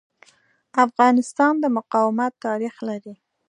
افغانستان 0.85 1.53
د 1.59 1.65
مقاومت 1.77 2.31
تاریخ 2.45 2.75
لري. 2.87 3.13